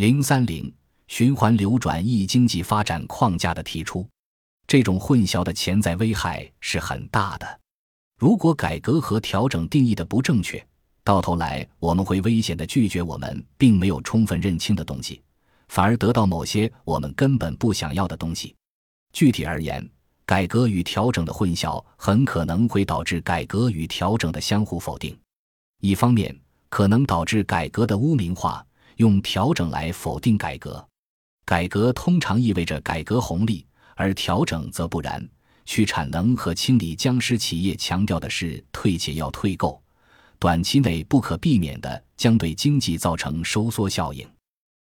[0.00, 0.72] 零三零
[1.08, 4.08] 循环流转一经济发展框架的提出，
[4.66, 7.60] 这种混淆的潜在危害是很大的。
[8.18, 10.66] 如果改革和调整定义的不正确，
[11.04, 15.20] 到头来我们会危险的拒绝我们并没有充分认清的东西，
[15.68, 18.56] 反而得到某些我们根本不想要的东西。
[19.12, 19.86] 具体而言，
[20.24, 25.14] 改革与调整的混淆很可能会导致改革与调整的相互否定。
[25.82, 26.34] 一方面，
[26.70, 28.64] 可能导致改革的污名化。
[29.00, 30.86] 用调整来否定改革，
[31.46, 35.26] 改革通常意味着改革红利，而调整则不然。
[35.64, 39.80] 去产能和清理僵尸企业强调的是退且要退够，
[40.38, 44.28] 短期内不可避免的将对经济造成收缩效应。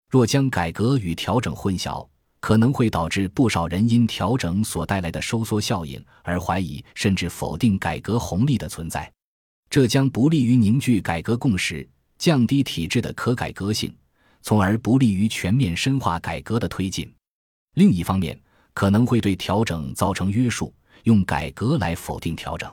[0.08, 2.06] 若将改革与调整混淆，
[2.38, 9.10] 可能会导致不少人因调整所带来的收缩效应而怀疑甚至否定改革红利的存在，
[9.68, 13.92] 这将不利于凝聚改革共识，降低体制的可改革性。
[14.44, 17.10] 从而不利于全面深化改革的推进。
[17.76, 18.38] 另一方面，
[18.74, 20.72] 可能会对调整造成约束，
[21.04, 22.70] 用改革来否定调整。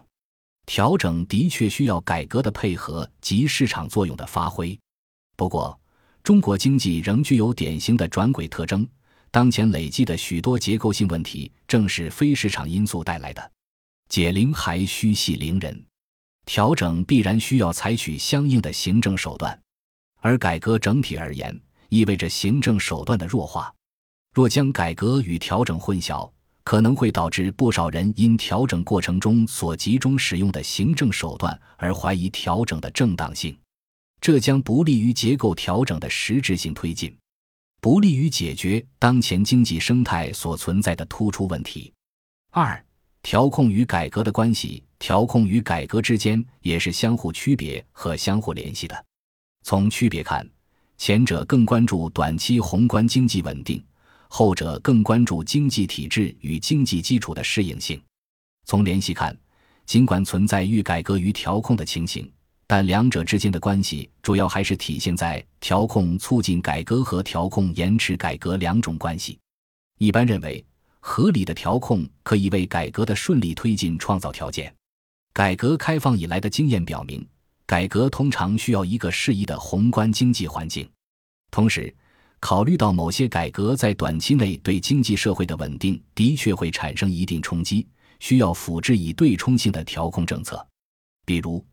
[0.66, 4.78] 调整的确需要改革的配合及市场作用的发挥。
[5.38, 5.80] 不过，
[6.22, 8.86] 中国经济仍具有典型的转轨特征，
[9.32, 13.52] 当前累积的许多结构性问题正是非市场因素带来的。
[14.10, 15.86] 解铃还须系铃人，
[16.46, 19.58] 调整必然需要采取相应的行政手段。
[20.22, 23.72] 而改革整体而言，意味着行政手段的弱化。
[24.34, 26.32] 若将改革与调整混淆，
[26.64, 33.58] 可能会导致不少人因调整过程中所集中使用的行政手段而怀疑调整的正当性，
[34.22, 37.14] 这将不利于结构调整的实质性推进，
[37.82, 41.92] 不利于解决当前经济生态所存在的突出问题。
[42.52, 42.82] 二、
[43.24, 49.06] 调控与改革的关系，调控与改革之间也是相互区别和相互联系的。
[49.64, 50.48] 从区别看，
[50.98, 53.84] 前者更关注短期宏观经济稳定，
[54.28, 58.02] 后者更关注经济体制与经济基础的适应性。
[58.66, 59.38] 从联系看，
[59.86, 62.32] 尽管存在欲改革与调控的情形，
[62.68, 69.38] 但两者之间的关系主要还是体现在调控促进改革和调控延迟改革两种关系。
[69.98, 70.64] 一般认为，
[71.00, 74.74] 合理的调控可以为改革的顺利推进创造条件。
[75.34, 77.26] 改革开放以来的经验表明。
[77.66, 80.90] 改革通常需要一个适宜的宏观经济环境，
[81.52, 81.94] 同时，
[82.40, 87.88] 考虑到某些改革在短期内对经济社会的稳定的确会产生一定冲击，
[88.20, 90.66] 需要辅之以对冲性的调控政策。
[91.26, 91.64] 比如，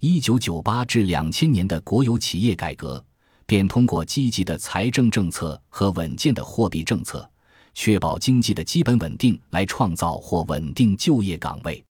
[0.00, 3.04] 一九九八至两千年的国有企业改革，
[3.46, 7.28] 便通过积极的财政政策和稳健的货币政策，
[7.74, 11.84] 确保经济的基本稳定，来创造或稳定就业岗位。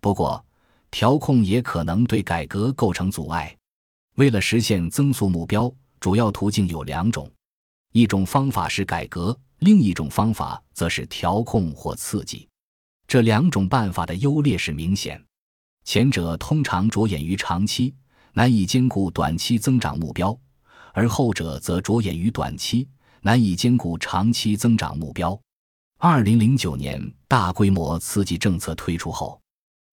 [0.00, 0.44] 不过，
[0.98, 3.54] 调控也可能对改革构成阻碍。
[4.14, 5.70] 为了实现增速目标，
[6.00, 7.30] 主要途径有两种：
[7.92, 12.48] 一种方法是改革，另一种方法则是调控或刺激。
[13.06, 15.22] 这两种办法的优劣是明显。
[15.84, 17.94] 前者通常着眼于长期，
[18.32, 20.34] 难以兼顾短期增长目标；
[20.94, 22.88] 而后者则着眼于短期，
[23.20, 25.38] 难以兼顾长期增长目标。
[25.98, 29.38] 二零零九年大规模刺激政策推出后。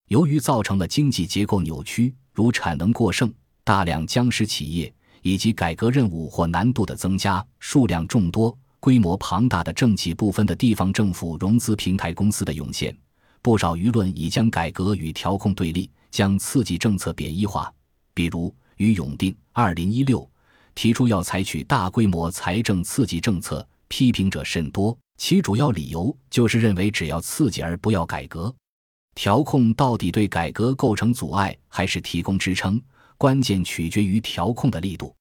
[0.09, 3.33] 由于造成了经济结构扭曲，如产能过剩、
[3.63, 12.95] 大量僵尸企业，以及改革任务或难度的增加、数量众多、规模庞大的政企部分的地方政府融资平台公司的涌现，
[13.41, 17.73] 不少舆论已将改革与调控对立，将刺激政策贬义化。
[18.13, 20.29] 比如，于永定（二零一六）
[20.75, 28.53] 提出要采取大规模财政刺激政策，批评者甚多，其主要理由就是认为只要刺激而不要改革。
[29.15, 32.81] 调控到底对改革构成阻碍还是提供支撑，
[33.17, 35.15] 关键取决于调控的力度。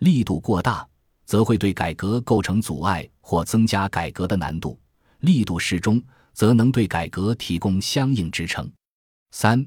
[0.00, 0.86] 力度过大，
[1.24, 4.76] 则会对改革构成阻碍或增加改革的难度；
[5.20, 8.70] 力度适中，则能对改革提供相应支撑。
[9.30, 9.64] 三、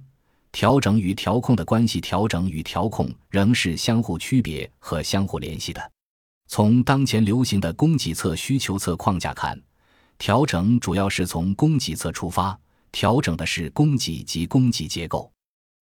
[0.51, 5.91] 调整与调控的关系，调整与调控仍是相互区别和相互联系的。
[6.47, 9.57] 从当前流行的供给侧、需求侧框架看，
[10.17, 12.57] 调整主要是从供给侧出发。
[12.91, 15.31] 调整的是供给及供给结构，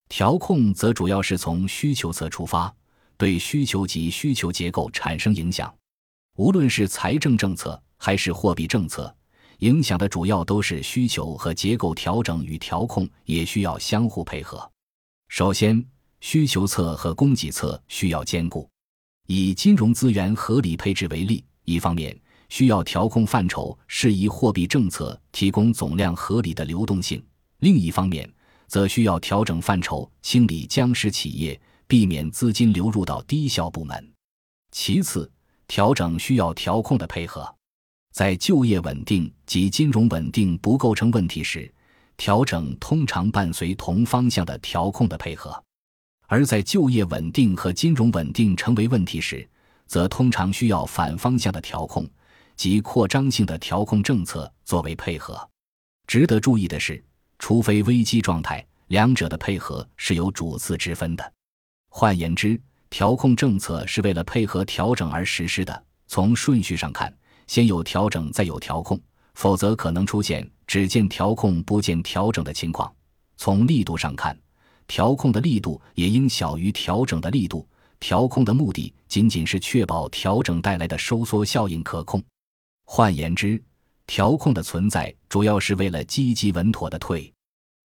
[0.07, 2.73] 调控则主要是从需求侧出发，
[3.17, 5.73] 对需求及需求结构产生影响。
[6.37, 9.13] 无论是财政政策还是货币政策，
[9.59, 11.93] 影响的主要都是需求和结构。
[11.93, 14.71] 调整与调控也需要相互配合。
[15.27, 15.85] 首先，
[16.21, 18.69] 需求侧和供给侧需要兼顾。
[19.27, 22.17] 以金融资源合理配置为例，一方面。
[22.49, 27.19] 需要调控范畴适宜货币政策，提供总量合理的流动性；
[27.59, 28.29] 另一方面，
[28.67, 34.13] 则需要调整范畴，清理僵尸企业，避免资金流入到低效部门。
[34.71, 35.31] 其次，
[35.67, 37.55] 调整需要调控的配合。
[38.11, 41.71] 在就业稳定及金融稳定不构成问题时，
[42.17, 45.51] 调整通常伴随同方向的调控的配合；
[46.27, 49.47] 而在就业稳定和金融稳定成为问题时，
[49.85, 52.07] 则通常需要反方向的调控
[52.59, 55.49] 及扩张性的调控政策作为配合。
[56.07, 57.01] 值得注意的是，
[57.37, 61.33] 除非危机状态，两者的配合是有主次之分的。
[61.87, 62.59] 换言之，
[62.89, 65.85] 调控政策是为了配合调整而实施的。
[66.07, 67.17] 从顺序上看，
[67.47, 68.99] 先有调整，再有调控，
[69.35, 72.93] 否则可能出现只见调控不见调整的情况。
[73.37, 74.37] 从力度上看，
[74.85, 77.65] 调控的力度也应小于调整的力度。
[78.01, 82.21] 调控的目的仅仅是确保调整带来的收缩效应可控。
[82.91, 83.61] 换言之，
[84.07, 87.31] 调控的存在主要是为了积极稳妥的退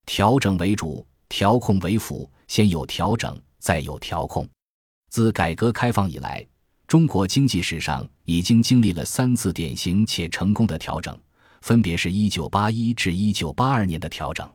[0.06, 2.28] 调整为主，调控为辅。
[2.48, 4.48] 先有调整，再有调控。
[5.10, 6.44] 自改革开放以来，
[6.86, 11.14] 中国经济史上已经经历了三次典型且成功的调整，
[11.60, 14.50] 分别是一九八一至一九八二年的调整。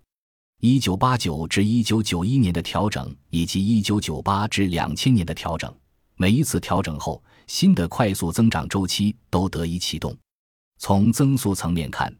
[0.62, 5.72] 一九八九至一九九一年的调整，以及一九九八至两千年的调整，
[6.16, 10.18] 每一次调整后，新的快速增长周期都得以启动。
[10.80, 12.12] 从增速层面看，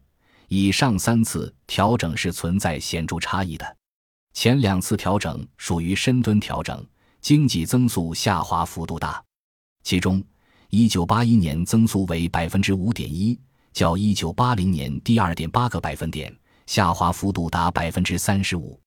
[0.48, 3.76] 以上三次调整是存在显著差异的。
[4.34, 6.86] 前两次调整属于深蹲调整，
[7.20, 9.22] 经济增速下滑幅度大。
[9.82, 10.22] 其中，
[10.68, 13.36] 一九八一年增速为百分之五点一，
[13.72, 16.32] 较一九八零年低二点八个百分点。
[16.66, 18.78] 下滑幅度达百分之三十五，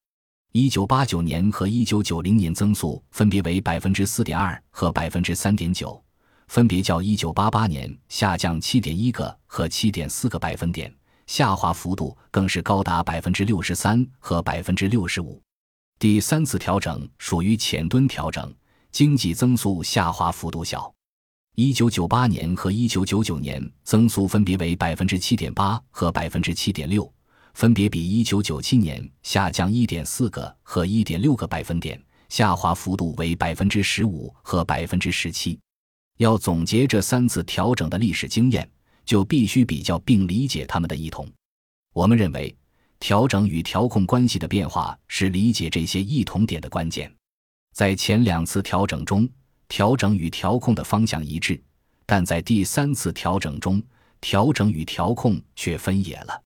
[0.53, 6.01] 一九八九年和一九九零年增速分别为百分之四点二和百分之三点九，
[6.53, 10.93] 分别较一九八八年下降七点一个和七点四个百分点，
[11.25, 15.41] 下滑幅度更是高达百分之六十三和百分之六十五。
[15.97, 18.53] 第三次调整属于浅蹲调整，
[18.91, 20.93] 经济增速下滑幅度小，
[21.55, 27.11] 一九九八年和一九九九年增速分别为百分之七点八和百分之七点六。
[27.55, 31.99] 分别比一九九七年下降一点四个和一点六个百分点，
[32.29, 35.59] 下滑幅度为百分之十五和百分之十七。
[36.17, 38.69] 要总结这三次调整的历史经验，
[39.05, 41.27] 就必须比较并理解它们的异同。
[41.93, 42.55] 我们认为，
[42.99, 47.13] 调整与调控关系的变化是理解这些异同点的关键。
[47.73, 49.27] 在前两次调整中，
[49.67, 51.61] 调整与调控的方向一致，
[52.05, 53.81] 但在第三次调整中，
[54.21, 56.41] 调整与调控却分野了。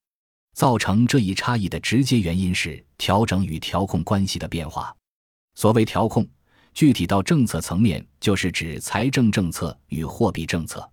[0.55, 4.95] 造成这一差异的直接原因是调整与调控关系的变化。
[5.53, 6.27] 所谓调控，
[6.77, 10.87] 具体到政策层面，就是指财政政策与货币政策。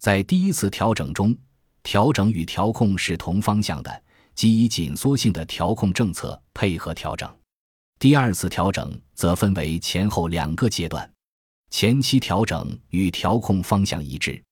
[0.00, 1.36] 在第一次调整中，
[1.82, 4.02] 调整与调控是同方向的，
[4.34, 7.30] 即以紧缩性的调控政策配合调整。
[7.98, 11.06] 第二次调整则分为前后两个阶段，
[11.68, 14.42] 前期调整与调控方向一致，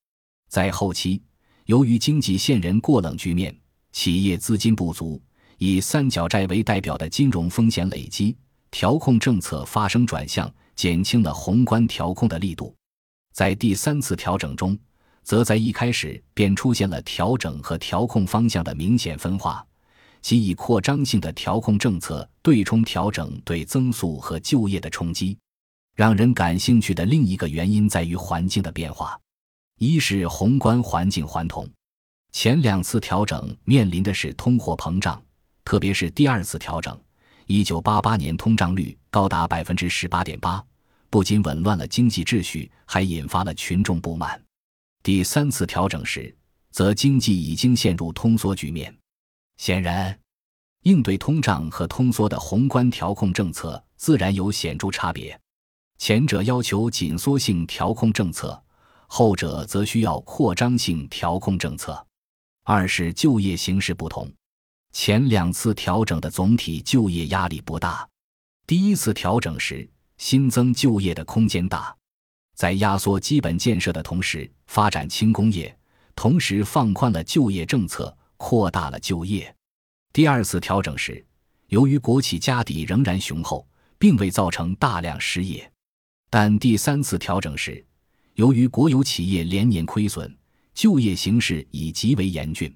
[0.47, 1.19] 在后期，
[1.65, 3.57] 由于经济现人过冷局面。
[3.93, 5.19] 企业资金不足，
[5.57, 8.37] 以三角债为代表的金融风险累积，
[8.69, 12.73] 调控政策发生转向，减轻了宏观调控的力度。
[13.33, 14.79] 在第三次调整中，
[15.23, 19.65] 则在一开始便出现了调整和调控方向的明显分化，
[20.21, 25.37] 即以扩张性的调控政策对冲调整对增速和就业的冲击。
[25.95, 29.19] 让人感兴趣的另一个原因在于环境的变化，
[29.79, 31.67] 一是宏观环境环同。
[32.31, 35.19] 前两次调整面临的是通货膨胀，
[35.63, 36.95] 特别是第二次调整，
[37.47, 40.61] 一九八八年通胀率高达百分之十八点八，
[41.09, 44.41] 不仅紊乱了经济秩序，还引发了群众不满。
[45.01, 46.35] 第三次调整时，
[46.71, 48.93] 则经济已经陷入通缩局面。
[49.55, 50.19] 显然，
[50.83, 55.39] 应对通胀和通缩的宏观调控政策自然有显著差别，
[55.97, 58.61] 前者要求紧缩性调控政策，
[59.07, 62.05] 后者则需要扩张性调控政策。
[62.65, 64.29] 二是就业形势不同，
[64.99, 68.09] 前两次调整的总体就业压力不大，
[68.65, 69.87] 第一次调整时
[70.17, 71.95] 新增就业的空间大，
[72.55, 75.77] 在压缩基本建设的同时发展轻工业，
[76.15, 79.55] 同时放宽了就业政策，扩大了就业。
[80.11, 81.23] 第二次调整时，
[81.67, 83.67] 由于国企家底仍然雄厚，
[83.99, 85.71] 并未造成大量失业，
[86.31, 87.85] 但第三次调整时，
[88.33, 90.35] 由于国有企业连年亏损。
[90.73, 92.75] 就业形势已极为严峻。